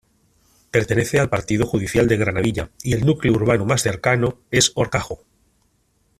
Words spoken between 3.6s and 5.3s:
más cercano es Horcajo.